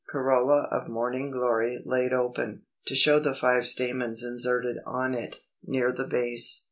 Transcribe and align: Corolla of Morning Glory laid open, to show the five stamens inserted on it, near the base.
Corolla 0.09 0.67
of 0.71 0.87
Morning 0.87 1.29
Glory 1.29 1.79
laid 1.85 2.11
open, 2.11 2.63
to 2.87 2.95
show 2.95 3.19
the 3.19 3.35
five 3.35 3.67
stamens 3.67 4.23
inserted 4.23 4.77
on 4.83 5.13
it, 5.13 5.41
near 5.63 5.91
the 5.91 6.07
base. 6.07 6.59